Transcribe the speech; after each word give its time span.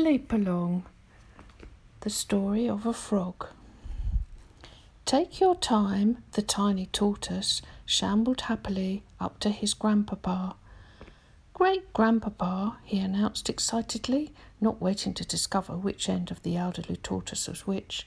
Leap 0.00 0.32
Along 0.32 0.86
The 2.00 2.08
Story 2.08 2.66
of 2.66 2.86
a 2.86 2.92
Frog. 2.94 3.48
Take 5.04 5.40
your 5.40 5.54
time, 5.54 6.22
the 6.32 6.40
tiny 6.40 6.86
tortoise 6.86 7.60
shambled 7.84 8.40
happily 8.42 9.02
up 9.20 9.38
to 9.40 9.50
his 9.50 9.74
grandpapa. 9.74 10.56
Great 11.52 11.92
grandpapa, 11.92 12.78
he 12.82 12.98
announced 12.98 13.50
excitedly, 13.50 14.32
not 14.58 14.80
waiting 14.80 15.12
to 15.12 15.24
discover 15.24 15.74
which 15.74 16.08
end 16.08 16.30
of 16.30 16.42
the 16.44 16.56
elderly 16.56 16.96
tortoise 16.96 17.46
was 17.46 17.66
which. 17.66 18.06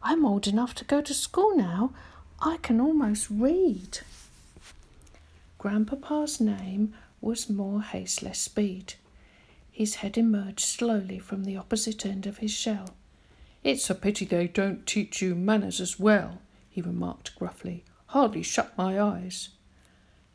I'm 0.00 0.24
old 0.24 0.46
enough 0.46 0.76
to 0.76 0.84
go 0.84 1.00
to 1.00 1.12
school 1.12 1.56
now. 1.56 1.92
I 2.38 2.58
can 2.58 2.80
almost 2.80 3.26
read. 3.28 3.98
Grandpapa's 5.58 6.40
name 6.40 6.94
was 7.20 7.50
More 7.50 7.82
Haste 7.82 8.22
Less 8.22 8.38
Speed. 8.38 8.94
His 9.72 9.96
head 9.96 10.18
emerged 10.18 10.60
slowly 10.60 11.18
from 11.18 11.44
the 11.44 11.56
opposite 11.56 12.04
end 12.04 12.26
of 12.26 12.38
his 12.38 12.52
shell. 12.52 12.94
It's 13.64 13.88
a 13.88 13.94
pity 13.94 14.26
they 14.26 14.46
don't 14.46 14.86
teach 14.86 15.22
you 15.22 15.34
manners 15.34 15.80
as 15.80 15.98
well, 15.98 16.42
he 16.68 16.82
remarked 16.82 17.34
gruffly. 17.36 17.82
Hardly 18.06 18.42
shut 18.42 18.76
my 18.76 19.00
eyes. 19.00 19.48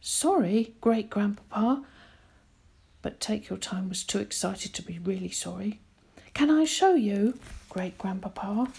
Sorry, 0.02 0.74
great 0.82 1.12
grandpapa. 1.12 1.84
But 3.04 3.20
Take 3.20 3.50
Your 3.50 3.60
Time 3.60 3.90
was 3.90 4.04
too 4.04 4.20
excited 4.20 4.74
to 4.74 4.82
be 4.82 4.98
really 4.98 5.30
sorry. 5.30 5.80
Can 6.34 6.50
I 6.50 6.66
show 6.66 6.96
you, 6.96 7.38
great 7.70 7.98
grandpapa? 7.98 8.72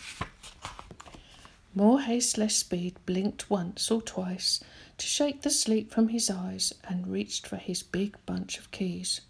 More 1.74 2.00
haste, 2.00 2.36
less 2.36 2.56
speed 2.56 2.96
blinked 3.06 3.48
once 3.48 3.90
or 3.90 4.02
twice 4.02 4.60
to 4.96 5.06
shake 5.06 5.42
the 5.42 5.50
sleep 5.50 5.92
from 5.92 6.08
his 6.08 6.28
eyes 6.28 6.74
and 6.82 7.06
reached 7.06 7.46
for 7.46 7.56
his 7.56 7.84
big 7.84 8.16
bunch 8.26 8.58
of 8.58 8.70
keys. 8.72 9.20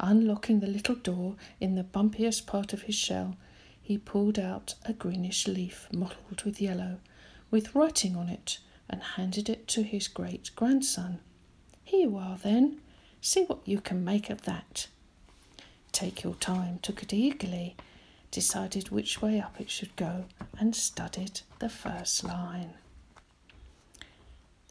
Unlocking 0.00 0.60
the 0.60 0.66
little 0.66 0.94
door 0.94 1.36
in 1.60 1.74
the 1.74 1.82
bumpiest 1.82 2.46
part 2.46 2.72
of 2.72 2.82
his 2.82 2.94
shell, 2.94 3.36
he 3.80 3.98
pulled 3.98 4.38
out 4.38 4.74
a 4.84 4.92
greenish 4.92 5.48
leaf 5.48 5.88
mottled 5.92 6.42
with 6.42 6.60
yellow, 6.60 6.98
with 7.50 7.74
writing 7.74 8.14
on 8.14 8.28
it, 8.28 8.58
and 8.88 9.02
handed 9.02 9.48
it 9.48 9.66
to 9.68 9.82
his 9.82 10.06
great 10.08 10.50
grandson. 10.54 11.20
Here 11.84 12.08
you 12.08 12.16
are, 12.16 12.36
then. 12.36 12.80
See 13.20 13.44
what 13.44 13.66
you 13.66 13.80
can 13.80 14.04
make 14.04 14.30
of 14.30 14.42
that. 14.42 14.86
Take 15.90 16.22
your 16.22 16.34
time, 16.34 16.78
took 16.80 17.02
it 17.02 17.12
eagerly, 17.12 17.74
decided 18.30 18.90
which 18.90 19.20
way 19.20 19.40
up 19.40 19.60
it 19.60 19.70
should 19.70 19.96
go, 19.96 20.26
and 20.58 20.76
studied 20.76 21.40
the 21.58 21.68
first 21.68 22.22
line. 22.22 22.74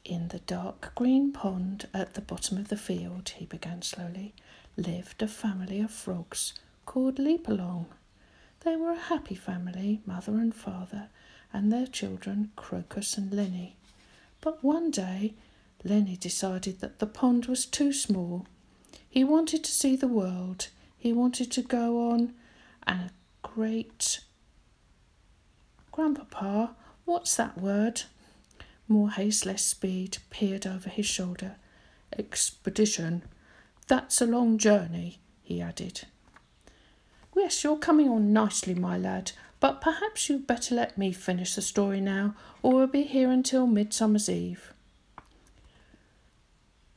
In 0.05 0.29
the 0.29 0.39
dark 0.39 0.93
green 0.95 1.33
pond 1.33 1.87
at 1.93 2.13
the 2.13 2.21
bottom 2.21 2.57
of 2.57 2.69
the 2.69 2.77
field, 2.77 3.29
he 3.29 3.45
began 3.45 3.81
slowly, 3.81 4.33
lived 4.77 5.21
a 5.23 5.27
family 5.27 5.81
of 5.81 5.91
frogs 5.91 6.53
called 6.85 7.17
Leap 7.19 7.47
Along. 7.47 7.87
They 8.61 8.75
were 8.75 8.91
a 8.91 8.99
happy 8.99 9.35
family, 9.35 10.01
mother 10.05 10.33
and 10.33 10.53
father, 10.53 11.09
and 11.51 11.71
their 11.71 11.87
children, 11.87 12.51
Crocus 12.55 13.17
and 13.17 13.33
Lenny. 13.33 13.75
But 14.39 14.63
one 14.63 14.91
day, 14.91 15.33
Lenny 15.83 16.15
decided 16.15 16.79
that 16.79 16.99
the 16.99 17.07
pond 17.07 17.47
was 17.47 17.65
too 17.65 17.91
small. 17.91 18.45
He 19.09 19.23
wanted 19.23 19.63
to 19.63 19.71
see 19.71 19.95
the 19.95 20.07
world. 20.07 20.67
He 20.97 21.11
wanted 21.11 21.51
to 21.53 21.61
go 21.61 22.11
on 22.11 22.33
a 22.85 23.09
great. 23.41 24.19
Grandpapa, 25.91 26.75
what's 27.05 27.35
that 27.35 27.57
word? 27.57 28.03
More 28.87 29.09
haste, 29.11 29.45
less 29.45 29.65
speed, 29.65 30.19
peered 30.29 30.67
over 30.67 30.89
his 30.89 31.05
shoulder. 31.05 31.55
Expedition, 32.17 33.23
that's 33.87 34.21
a 34.21 34.25
long 34.25 34.57
journey, 34.57 35.19
he 35.41 35.61
added. 35.61 36.01
Yes, 37.35 37.63
you're 37.63 37.77
coming 37.77 38.09
on 38.09 38.33
nicely, 38.33 38.73
my 38.73 38.97
lad, 38.97 39.31
but 39.59 39.79
perhaps 39.79 40.27
you'd 40.27 40.47
better 40.47 40.75
let 40.75 40.97
me 40.97 41.11
finish 41.11 41.55
the 41.55 41.61
story 41.61 42.01
now, 42.01 42.35
or 42.61 42.73
we'll 42.73 42.87
be 42.87 43.03
here 43.03 43.31
until 43.31 43.65
Midsummer's 43.65 44.27
Eve. 44.27 44.73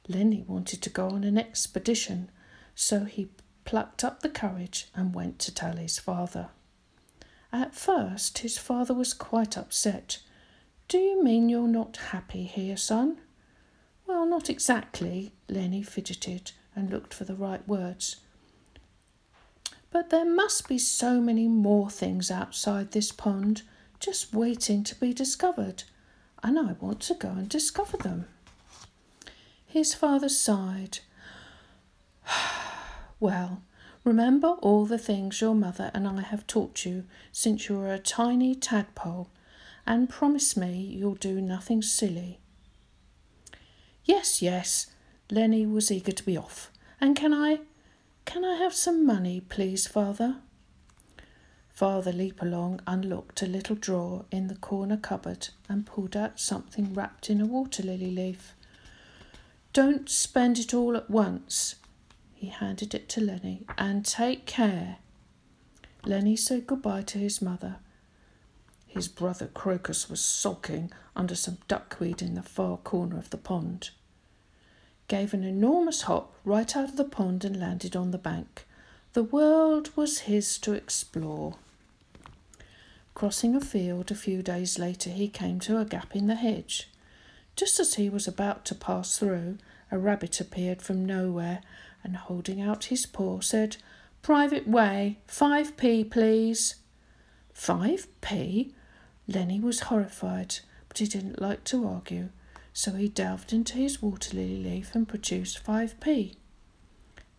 Lenny 0.09 0.45
wanted 0.47 0.83
to 0.83 0.91
go 0.91 1.09
on 1.09 1.23
an 1.23 1.39
expedition, 1.39 2.31
so 2.75 3.05
he 3.05 3.31
plucked 3.65 4.03
up 4.03 4.21
the 4.21 4.29
courage 4.29 4.89
and 4.95 5.15
went 5.15 5.39
to 5.41 5.55
tell 5.55 5.77
his 5.77 5.99
father. 5.99 6.49
At 7.53 7.75
first, 7.75 8.39
his 8.39 8.59
father 8.59 8.95
was 8.95 9.13
quite 9.13 9.57
upset. 9.57 10.19
Do 10.89 10.99
you 10.99 11.23
mean 11.23 11.49
you're 11.49 11.69
not 11.69 11.99
happy 12.11 12.45
here, 12.45 12.77
son? 12.77 13.19
Well, 14.07 14.27
not 14.27 14.51
exactly, 14.51 15.33
Lenny 15.49 15.83
fidgeted 15.83 16.53
and 16.81 16.91
looked 16.91 17.13
for 17.13 17.25
the 17.25 17.35
right 17.35 17.67
words. 17.69 18.17
But 19.91 20.09
there 20.09 20.25
must 20.25 20.67
be 20.67 20.79
so 20.79 21.21
many 21.21 21.47
more 21.47 21.91
things 21.91 22.31
outside 22.31 22.93
this 22.93 23.13
pond, 23.13 23.63
just 23.99 24.33
waiting 24.33 24.83
to 24.85 24.95
be 24.95 25.13
discovered, 25.13 25.83
and 26.43 26.59
I 26.59 26.73
want 26.81 27.01
to 27.03 27.15
go 27.15 27.29
and 27.29 27.49
discover 27.49 27.99
them. 27.99 28.27
His 29.67 29.93
father 29.93 30.31
sighed. 30.31 31.01
well, 33.21 33.63
remember 34.03 34.49
all 34.63 34.87
the 34.87 34.99
things 34.99 35.43
your 35.43 35.55
mother 35.55 35.91
and 35.93 36.09
I 36.09 36.23
have 36.23 36.47
taught 36.47 36.87
you 36.87 37.05
since 37.31 37.69
you 37.69 37.77
were 37.77 37.93
a 37.93 37.99
tiny 37.99 38.55
tadpole, 38.55 39.29
and 39.87 40.09
promise 40.09 40.57
me 40.57 40.81
you'll 40.81 41.15
do 41.15 41.43
nothing 41.43 41.83
silly. 41.83 42.41
Yes, 44.05 44.41
yes, 44.41 44.87
Lenny 45.31 45.65
was 45.65 45.91
eager 45.93 46.13
to 46.13 46.25
be 46.25 46.37
off. 46.37 46.71
And 47.01 47.17
can 47.17 47.33
I 47.33 47.61
can 48.25 48.45
I 48.45 48.57
have 48.57 48.75
some 48.75 49.07
money, 49.07 49.41
please, 49.41 49.87
father? 49.87 50.37
Father 51.73 52.13
Leap 52.13 52.43
Along 52.43 52.81
unlocked 52.87 53.43
a 53.43 53.47
little 53.47 53.75
drawer 53.75 54.25
in 54.31 54.49
the 54.49 54.55
corner 54.57 54.97
cupboard 54.97 55.49
and 55.69 55.87
pulled 55.87 56.17
out 56.17 56.39
something 56.39 56.93
wrapped 56.93 57.31
in 57.31 57.41
a 57.41 57.47
water 57.47 57.83
lily 57.83 58.11
leaf. 58.11 58.55
Don't 59.73 60.09
spend 60.11 60.59
it 60.59 60.75
all 60.75 60.97
at 60.97 61.09
once. 61.09 61.77
He 62.35 62.49
handed 62.49 62.95
it 62.95 63.09
to 63.11 63.21
Lenny. 63.21 63.65
And 63.79 64.05
take 64.05 64.47
care. 64.47 64.99
Lenny 66.05 66.37
said 66.37 66.67
goodbye 66.67 67.03
to 67.03 67.19
his 67.19 67.41
mother. 67.41 67.77
His 68.87 69.09
brother 69.09 69.47
Crocus 69.47 70.11
was 70.11 70.21
sulking 70.21 70.93
under 71.17 71.35
some 71.35 71.59
duckweed 71.69 72.21
in 72.21 72.35
the 72.35 72.43
far 72.43 72.77
corner 72.77 73.17
of 73.17 73.31
the 73.31 73.39
pond 73.39 73.91
gave 75.11 75.35
an 75.35 75.43
enormous 75.43 76.03
hop 76.03 76.33
right 76.45 76.77
out 76.77 76.89
of 76.89 76.97
the 76.97 77.05
pond 77.05 77.45
and 77.45 77.59
landed 77.59 77.97
on 77.97 78.13
the 78.13 78.17
bank. 78.17 78.65
The 79.13 79.25
world 79.25 79.91
was 79.97 80.21
his 80.21 80.57
to 80.59 80.73
explore. 80.73 81.57
Crossing 83.13 83.57
a 83.57 83.61
field 83.61 84.13
a 84.13 84.15
few 84.15 84.41
days 84.41 84.79
later, 84.79 85.11
he 85.11 85.27
came 85.27 85.59
to 85.61 85.81
a 85.81 85.85
gap 85.85 86.15
in 86.15 86.29
the 86.29 86.37
hedge. 86.37 86.89
Just 87.57 87.81
as 87.81 87.95
he 87.95 88.09
was 88.09 88.29
about 88.29 88.65
to 88.67 88.75
pass 88.77 89.19
through, 89.19 89.59
a 89.91 89.99
rabbit 89.99 90.41
appeared 90.41 90.81
from 90.81 91.05
nowhere 91.05 91.61
and, 92.05 92.17
holding 92.17 92.63
out 92.63 92.85
his 92.85 93.05
paw, 93.05 93.41
said, 93.41 93.79
Private 94.23 94.69
way, 94.69 95.19
5p, 95.27 96.09
please. 96.09 96.77
5p? 97.53 98.71
Lenny 99.27 99.59
was 99.59 99.81
horrified, 99.81 100.61
but 100.89 100.99
he 100.99 101.07
didn't 101.07 101.43
like 101.43 101.65
to 101.65 101.85
argue 101.85 102.29
so 102.73 102.93
he 102.93 103.09
delved 103.09 103.53
into 103.53 103.75
his 103.77 104.01
water 104.01 104.37
lily 104.37 104.63
leaf 104.63 104.95
and 104.95 105.09
produced 105.09 105.65
5p, 105.65 106.35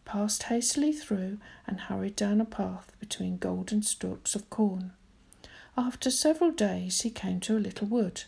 passed 0.05 0.43
hastily 0.43 0.91
through, 0.91 1.37
and 1.65 1.81
hurried 1.81 2.15
down 2.15 2.41
a 2.41 2.45
path 2.45 2.91
between 2.99 3.37
golden 3.37 3.81
stalks 3.81 4.35
of 4.35 4.49
corn. 4.49 4.91
After 5.77 6.11
several 6.11 6.51
days, 6.51 7.01
he 7.01 7.09
came 7.09 7.39
to 7.41 7.57
a 7.57 7.59
little 7.59 7.87
wood. 7.87 8.23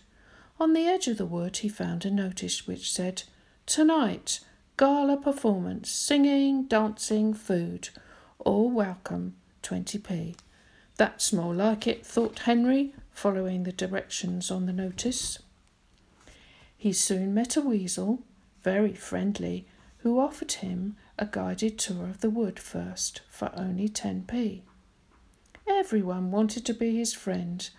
On 0.60 0.74
the 0.74 0.88
edge 0.88 1.08
of 1.08 1.18
the 1.18 1.26
wood, 1.26 1.58
he 1.58 1.70
found 1.70 2.06
a 2.06 2.12
notice 2.12 2.66
which 2.66 2.92
said, 2.92 3.24
Tonight, 3.66 4.40
gala 4.78 5.18
performance, 5.18 5.92
singing, 5.92 6.64
dancing, 6.64 7.34
food, 7.34 7.90
all 8.40 8.70
welcome, 8.70 9.36
20p. 9.62 10.36
That's 10.98 11.34
more 11.34 11.54
like 11.54 11.86
it, 11.88 12.06
thought 12.06 12.40
Henry, 12.40 12.94
following 13.12 13.64
the 13.64 13.72
directions 13.72 14.50
on 14.50 14.66
the 14.66 14.74
notice. 14.74 15.40
He 16.84 16.92
soon 16.92 17.34
met 17.34 17.56
a 17.56 17.62
weasel, 17.62 18.24
very 18.62 18.94
friendly, 18.94 19.66
who 20.00 20.20
offered 20.20 20.52
him 20.52 20.98
a 21.18 21.26
guided 21.26 21.80
tour 21.80 22.10
of 22.10 22.20
the 22.20 22.30
wood 22.30 22.60
first 22.60 23.22
for 23.30 23.54
only 23.56 23.88
10p. 23.88 24.64
Everyone 25.66 26.30
wanted 26.30 26.66
to 26.66 26.74
be 26.74 26.98
his 26.98 27.14
friend, 27.14 27.70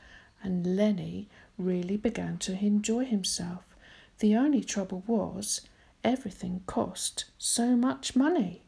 and 0.43 0.75
Lenny 0.75 1.29
really 1.59 1.99
began 1.99 2.39
to 2.39 2.59
enjoy 2.59 3.05
himself. 3.05 3.65
The 4.21 4.37
only 4.37 4.65
trouble 4.65 5.03
was, 5.06 5.61
everything 6.03 6.62
cost 6.65 7.27
so 7.37 7.77
much 7.77 8.17
money. 8.17 8.62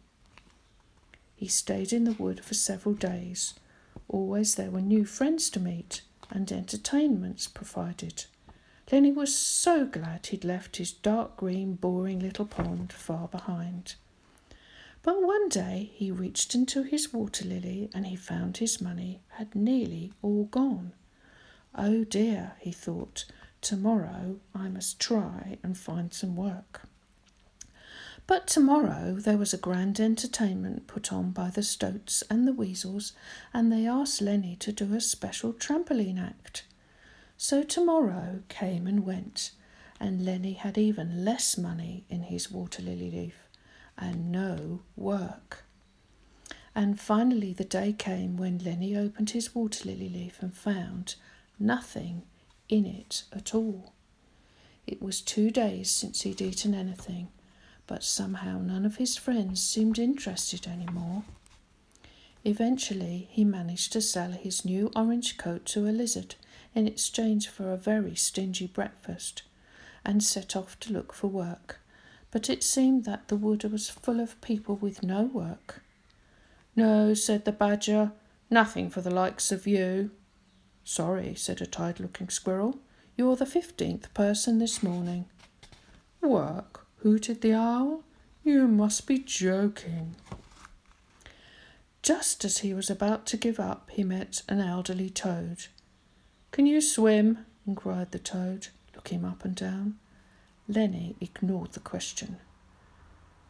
He 1.34 1.48
stayed 1.48 1.94
in 1.94 2.04
the 2.04 2.12
wood 2.12 2.44
for 2.44 2.52
several 2.52 2.94
days. 2.94 3.54
Always 4.06 4.56
there 4.56 4.70
were 4.70 4.82
new 4.82 5.06
friends 5.06 5.48
to 5.48 5.60
meet 5.60 6.02
and 6.28 6.52
entertainments 6.52 7.48
provided. 7.48 8.26
Lenny 8.92 9.10
was 9.10 9.34
so 9.34 9.84
glad 9.84 10.26
he'd 10.26 10.44
left 10.44 10.76
his 10.76 10.92
dark 10.92 11.36
green, 11.36 11.74
boring 11.74 12.20
little 12.20 12.46
pond 12.46 12.92
far 12.92 13.26
behind. 13.26 13.96
But 15.02 15.22
one 15.22 15.48
day 15.48 15.90
he 15.94 16.10
reached 16.12 16.54
into 16.54 16.84
his 16.84 17.12
water 17.12 17.44
lily 17.44 17.90
and 17.92 18.06
he 18.06 18.14
found 18.14 18.58
his 18.58 18.80
money 18.80 19.20
had 19.30 19.54
nearly 19.56 20.12
all 20.22 20.44
gone. 20.44 20.92
Oh 21.74 22.04
dear, 22.04 22.52
he 22.60 22.70
thought, 22.70 23.24
tomorrow 23.60 24.38
I 24.54 24.68
must 24.68 25.00
try 25.00 25.58
and 25.64 25.76
find 25.76 26.14
some 26.14 26.36
work. 26.36 26.82
But 28.28 28.46
tomorrow 28.46 29.14
there 29.14 29.36
was 29.36 29.52
a 29.52 29.58
grand 29.58 30.00
entertainment 30.00 30.86
put 30.86 31.12
on 31.12 31.30
by 31.30 31.50
the 31.50 31.62
Stoats 31.62 32.22
and 32.30 32.46
the 32.46 32.52
Weasels, 32.52 33.12
and 33.52 33.70
they 33.72 33.86
asked 33.86 34.20
Lenny 34.20 34.56
to 34.56 34.72
do 34.72 34.94
a 34.94 35.00
special 35.00 35.52
trampoline 35.52 36.20
act. 36.20 36.64
So 37.38 37.62
tomorrow 37.62 38.42
came 38.48 38.86
and 38.86 39.04
went, 39.04 39.50
and 40.00 40.24
Lenny 40.24 40.54
had 40.54 40.78
even 40.78 41.24
less 41.24 41.58
money 41.58 42.04
in 42.08 42.22
his 42.24 42.50
water 42.50 42.82
lily 42.82 43.10
leaf 43.10 43.48
and 43.98 44.32
no 44.32 44.80
work. 44.96 45.64
And 46.74 47.00
finally, 47.00 47.52
the 47.52 47.64
day 47.64 47.92
came 47.92 48.36
when 48.36 48.58
Lenny 48.58 48.96
opened 48.96 49.30
his 49.30 49.54
water 49.54 49.88
lily 49.88 50.08
leaf 50.08 50.38
and 50.40 50.54
found 50.54 51.14
nothing 51.58 52.22
in 52.68 52.84
it 52.84 53.24
at 53.32 53.54
all. 53.54 53.92
It 54.86 55.02
was 55.02 55.20
two 55.20 55.50
days 55.50 55.90
since 55.90 56.22
he'd 56.22 56.40
eaten 56.40 56.74
anything, 56.74 57.28
but 57.86 58.04
somehow 58.04 58.58
none 58.58 58.84
of 58.86 58.96
his 58.96 59.16
friends 59.16 59.62
seemed 59.62 59.98
interested 59.98 60.66
any 60.66 60.86
more. 60.86 61.24
Eventually, 62.44 63.28
he 63.30 63.44
managed 63.44 63.92
to 63.92 64.00
sell 64.00 64.32
his 64.32 64.64
new 64.64 64.90
orange 64.94 65.36
coat 65.36 65.64
to 65.66 65.88
a 65.88 65.90
lizard 65.90 66.36
in 66.76 66.86
exchange 66.86 67.48
for 67.48 67.72
a 67.72 67.76
very 67.76 68.14
stingy 68.14 68.68
breakfast 68.68 69.42
and 70.04 70.22
set 70.22 70.54
off 70.54 70.78
to 70.78 70.92
look 70.92 71.12
for 71.12 71.26
work 71.26 71.80
but 72.36 72.50
it 72.50 72.62
seemed 72.62 73.04
that 73.04 73.28
the 73.28 73.36
wood 73.36 73.64
was 73.64 73.88
full 73.88 74.20
of 74.20 74.38
people 74.42 74.76
with 74.76 75.02
no 75.02 75.22
work. 75.22 75.82
No, 76.74 77.14
said 77.14 77.46
the 77.46 77.50
badger, 77.50 78.12
nothing 78.50 78.90
for 78.90 79.00
the 79.00 79.10
likes 79.10 79.50
of 79.50 79.66
you. 79.66 80.10
Sorry, 80.84 81.34
said 81.34 81.62
a 81.62 81.66
tired 81.66 81.98
looking 81.98 82.28
squirrel, 82.28 82.78
you're 83.16 83.36
the 83.36 83.46
fifteenth 83.46 84.12
person 84.12 84.58
this 84.58 84.82
morning. 84.82 85.24
Work, 86.20 86.86
hooted 87.02 87.40
the 87.40 87.54
owl, 87.54 88.04
you 88.44 88.68
must 88.68 89.06
be 89.06 89.18
joking. 89.18 90.16
Just 92.02 92.44
as 92.44 92.58
he 92.58 92.74
was 92.74 92.90
about 92.90 93.24
to 93.28 93.38
give 93.38 93.58
up, 93.58 93.90
he 93.90 94.04
met 94.04 94.42
an 94.46 94.60
elderly 94.60 95.08
toad. 95.08 95.68
Can 96.56 96.64
you 96.64 96.80
swim? 96.80 97.44
inquired 97.66 98.12
the 98.12 98.18
toad, 98.18 98.68
looking 98.94 99.26
up 99.26 99.44
and 99.44 99.54
down. 99.54 99.98
Lenny 100.66 101.14
ignored 101.20 101.72
the 101.72 101.80
question. 101.80 102.38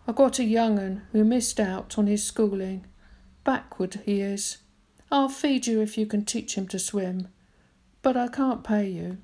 I 0.08 0.12
got 0.12 0.40
a 0.40 0.44
young 0.44 0.80
un 0.80 1.02
who 1.12 1.22
missed 1.22 1.60
out 1.60 1.98
on 1.98 2.08
his 2.08 2.24
schooling. 2.24 2.84
Backward 3.44 4.00
he 4.04 4.22
is. 4.22 4.56
I'll 5.12 5.28
feed 5.28 5.68
you 5.68 5.80
if 5.80 5.96
you 5.96 6.04
can 6.04 6.24
teach 6.24 6.56
him 6.56 6.66
to 6.66 6.80
swim, 6.80 7.28
but 8.02 8.16
I 8.16 8.26
can't 8.26 8.64
pay 8.64 8.88
you. 8.88 9.18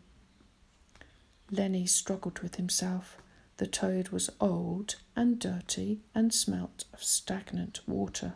Lenny 1.51 1.87
struggled 1.87 2.39
with 2.39 2.55
himself. 2.55 3.17
The 3.57 3.67
toad 3.67 4.11
was 4.11 4.31
old 4.41 4.95
and 5.17 5.41
dirty 5.41 6.03
and 6.15 6.33
smelt 6.33 6.85
of 6.93 7.03
stagnant 7.03 7.81
water. 7.89 8.35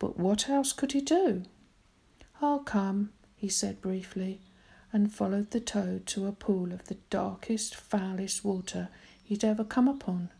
But 0.00 0.18
what 0.18 0.48
else 0.48 0.72
could 0.72 0.90
he 0.90 1.00
do? 1.00 1.44
I'll 2.42 2.58
come, 2.58 3.12
he 3.36 3.48
said 3.48 3.80
briefly, 3.80 4.40
and 4.96 5.12
followed 5.12 5.50
the 5.50 5.60
toad 5.60 6.06
to 6.06 6.26
a 6.26 6.32
pool 6.32 6.72
of 6.72 6.86
the 6.86 6.96
darkest, 7.10 7.74
foulest 7.74 8.42
water 8.42 8.88
he'd 9.22 9.44
ever 9.44 9.62
come 9.62 9.86
upon. 9.86 10.30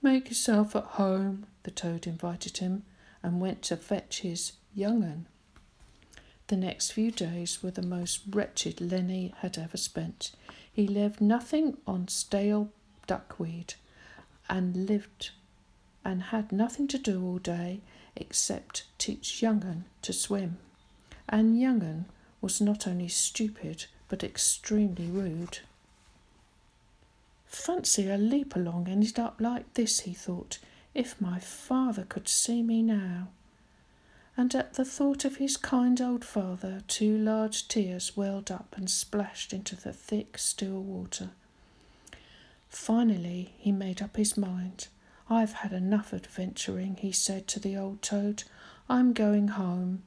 Make 0.00 0.28
yourself 0.28 0.74
at 0.74 0.84
home, 0.84 1.44
the 1.62 1.70
toad 1.70 2.06
invited 2.06 2.56
him, 2.56 2.84
and 3.22 3.38
went 3.38 3.60
to 3.64 3.76
fetch 3.76 4.20
his 4.20 4.52
young 4.74 5.04
un. 5.04 5.26
The 6.46 6.56
next 6.56 6.92
few 6.92 7.10
days 7.10 7.62
were 7.62 7.70
the 7.70 7.82
most 7.82 8.22
wretched 8.30 8.80
Lenny 8.80 9.34
had 9.40 9.58
ever 9.58 9.76
spent. 9.76 10.30
He 10.72 10.88
lived 10.88 11.20
nothing 11.20 11.76
on 11.86 12.08
stale 12.08 12.70
duckweed 13.06 13.74
and 14.48 14.88
lived 14.88 15.32
and 16.02 16.22
had 16.22 16.50
nothing 16.50 16.88
to 16.88 16.98
do 16.98 17.22
all 17.22 17.38
day 17.38 17.80
except 18.16 18.84
teach 18.96 19.42
Young'un 19.42 19.84
to 20.00 20.14
swim. 20.14 20.56
And 21.28 21.60
Young'un 21.60 22.06
was 22.40 22.60
not 22.60 22.86
only 22.86 23.08
stupid 23.08 23.86
but 24.08 24.22
extremely 24.22 25.06
rude. 25.06 25.58
Fancy 27.46 28.08
a 28.08 28.16
leap 28.16 28.54
along 28.54 28.88
ended 28.88 29.18
up 29.18 29.40
like 29.40 29.72
this, 29.74 30.00
he 30.00 30.12
thought. 30.12 30.58
If 30.94 31.20
my 31.20 31.38
father 31.38 32.04
could 32.08 32.28
see 32.28 32.62
me 32.62 32.82
now. 32.82 33.28
And 34.36 34.54
at 34.54 34.74
the 34.74 34.84
thought 34.84 35.24
of 35.24 35.36
his 35.36 35.56
kind 35.56 36.00
old 36.00 36.24
father, 36.24 36.82
two 36.86 37.16
large 37.16 37.68
tears 37.68 38.16
welled 38.16 38.50
up 38.50 38.74
and 38.76 38.90
splashed 38.90 39.52
into 39.52 39.74
the 39.74 39.92
thick, 39.92 40.36
still 40.36 40.82
water. 40.82 41.30
Finally, 42.68 43.54
he 43.56 43.72
made 43.72 44.02
up 44.02 44.16
his 44.16 44.36
mind. 44.36 44.88
I've 45.30 45.54
had 45.54 45.72
enough 45.72 46.12
adventuring, 46.12 46.96
he 46.96 47.12
said 47.12 47.48
to 47.48 47.60
the 47.60 47.76
old 47.76 48.02
toad. 48.02 48.44
I'm 48.88 49.12
going 49.14 49.48
home. 49.48 50.02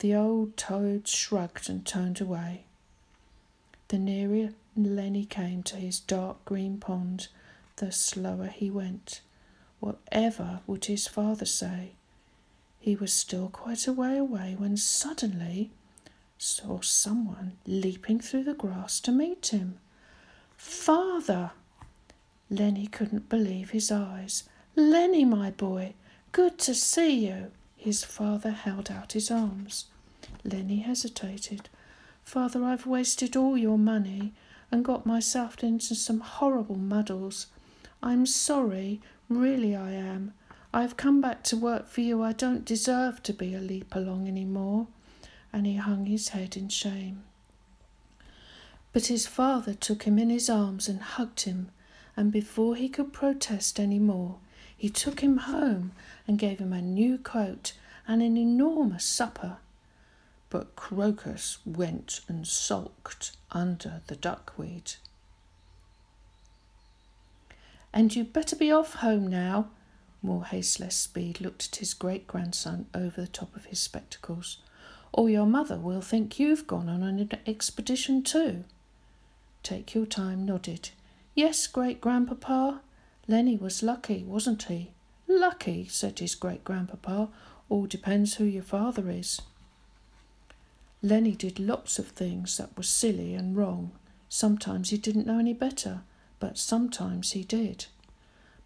The 0.00 0.14
old 0.14 0.56
toad 0.56 1.06
shrugged 1.06 1.68
and 1.68 1.84
turned 1.84 2.22
away. 2.22 2.64
The 3.88 3.98
nearer 3.98 4.54
Lenny 4.74 5.26
came 5.26 5.62
to 5.64 5.76
his 5.76 6.00
dark 6.00 6.42
green 6.46 6.78
pond, 6.78 7.28
the 7.76 7.92
slower 7.92 8.46
he 8.46 8.70
went. 8.70 9.20
Whatever 9.78 10.60
would 10.66 10.86
his 10.86 11.06
father 11.06 11.44
say? 11.44 11.92
He 12.78 12.96
was 12.96 13.12
still 13.12 13.50
quite 13.50 13.86
a 13.86 13.92
way 13.92 14.16
away 14.16 14.54
when 14.56 14.78
suddenly 14.78 15.70
saw 16.38 16.80
someone 16.80 17.58
leaping 17.66 18.20
through 18.20 18.44
the 18.44 18.54
grass 18.54 19.00
to 19.00 19.12
meet 19.12 19.48
him. 19.48 19.78
Father! 20.56 21.50
Lenny 22.48 22.86
couldn't 22.86 23.28
believe 23.28 23.70
his 23.70 23.92
eyes. 23.92 24.44
Lenny, 24.76 25.26
my 25.26 25.50
boy, 25.50 25.92
good 26.32 26.58
to 26.60 26.74
see 26.74 27.26
you. 27.26 27.50
His 27.80 28.04
father 28.04 28.50
held 28.50 28.90
out 28.90 29.12
his 29.12 29.30
arms. 29.30 29.86
Lenny 30.44 30.80
hesitated. 30.80 31.70
Father, 32.22 32.62
I've 32.62 32.84
wasted 32.84 33.36
all 33.36 33.56
your 33.56 33.78
money 33.78 34.34
and 34.70 34.84
got 34.84 35.06
myself 35.06 35.64
into 35.64 35.94
some 35.94 36.20
horrible 36.20 36.76
muddles. 36.76 37.46
I'm 38.02 38.26
sorry, 38.26 39.00
really 39.30 39.74
I 39.74 39.92
am. 39.92 40.34
I've 40.74 40.98
come 40.98 41.22
back 41.22 41.42
to 41.44 41.56
work 41.56 41.88
for 41.88 42.02
you. 42.02 42.22
I 42.22 42.32
don't 42.32 42.66
deserve 42.66 43.22
to 43.22 43.32
be 43.32 43.54
a 43.54 43.60
leap 43.60 43.94
along 43.94 44.28
any 44.28 44.44
more. 44.44 44.86
And 45.50 45.66
he 45.66 45.76
hung 45.76 46.04
his 46.04 46.28
head 46.28 46.58
in 46.58 46.68
shame. 46.68 47.22
But 48.92 49.06
his 49.06 49.26
father 49.26 49.72
took 49.72 50.02
him 50.02 50.18
in 50.18 50.28
his 50.28 50.50
arms 50.50 50.86
and 50.86 51.00
hugged 51.00 51.40
him, 51.40 51.70
and 52.14 52.30
before 52.30 52.76
he 52.76 52.90
could 52.90 53.14
protest 53.14 53.80
any 53.80 53.98
more, 53.98 54.36
he 54.80 54.88
took 54.88 55.20
him 55.20 55.36
home 55.36 55.92
and 56.26 56.38
gave 56.38 56.58
him 56.58 56.72
a 56.72 56.80
new 56.80 57.18
coat 57.18 57.74
and 58.08 58.22
an 58.22 58.38
enormous 58.38 59.04
supper. 59.04 59.58
But 60.48 60.74
Crocus 60.74 61.58
went 61.66 62.22
and 62.28 62.46
sulked 62.46 63.32
under 63.50 64.00
the 64.06 64.16
duckweed. 64.16 64.92
And 67.92 68.16
you'd 68.16 68.32
better 68.32 68.56
be 68.56 68.72
off 68.72 68.94
home 68.94 69.26
now. 69.26 69.68
More 70.22 70.46
haste, 70.46 70.80
less 70.80 70.96
speed 70.96 71.42
looked 71.42 71.66
at 71.66 71.76
his 71.76 71.92
great 71.92 72.26
grandson 72.26 72.86
over 72.94 73.20
the 73.20 73.26
top 73.26 73.54
of 73.54 73.66
his 73.66 73.80
spectacles. 73.80 74.62
Or 75.12 75.28
your 75.28 75.44
mother 75.44 75.76
will 75.76 76.00
think 76.00 76.40
you've 76.40 76.66
gone 76.66 76.88
on 76.88 77.02
an 77.02 77.28
expedition 77.46 78.22
too. 78.22 78.64
Take 79.62 79.94
your 79.94 80.06
time 80.06 80.46
nodded. 80.46 80.88
Yes, 81.34 81.66
great 81.66 82.00
grandpapa. 82.00 82.80
Lenny 83.30 83.56
was 83.56 83.80
lucky, 83.80 84.24
wasn't 84.24 84.64
he? 84.64 84.90
Lucky, 85.28 85.86
said 85.86 86.18
his 86.18 86.34
great 86.34 86.64
grandpapa. 86.64 87.28
All 87.68 87.86
depends 87.86 88.34
who 88.34 88.44
your 88.44 88.64
father 88.64 89.08
is. 89.08 89.40
Lenny 91.00 91.36
did 91.36 91.60
lots 91.60 92.00
of 92.00 92.08
things 92.08 92.56
that 92.56 92.76
were 92.76 92.82
silly 92.82 93.34
and 93.36 93.56
wrong. 93.56 93.92
Sometimes 94.28 94.90
he 94.90 94.98
didn't 94.98 95.28
know 95.28 95.38
any 95.38 95.52
better, 95.52 96.00
but 96.40 96.58
sometimes 96.58 97.30
he 97.30 97.44
did. 97.44 97.86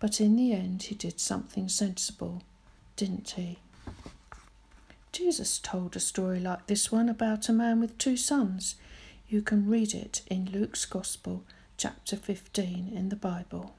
But 0.00 0.18
in 0.18 0.34
the 0.34 0.54
end, 0.54 0.84
he 0.84 0.94
did 0.94 1.20
something 1.20 1.68
sensible, 1.68 2.42
didn't 2.96 3.28
he? 3.32 3.58
Jesus 5.12 5.58
told 5.58 5.94
a 5.94 6.00
story 6.00 6.40
like 6.40 6.68
this 6.68 6.90
one 6.90 7.10
about 7.10 7.50
a 7.50 7.52
man 7.52 7.80
with 7.80 7.98
two 7.98 8.16
sons. 8.16 8.76
You 9.28 9.42
can 9.42 9.68
read 9.68 9.92
it 9.92 10.22
in 10.28 10.50
Luke's 10.50 10.86
Gospel, 10.86 11.44
chapter 11.76 12.16
15 12.16 12.90
in 12.96 13.10
the 13.10 13.16
Bible. 13.16 13.74